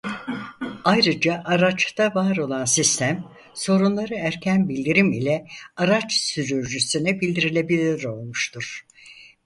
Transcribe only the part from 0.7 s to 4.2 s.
Ayrıca araçta var olan sistem sorunları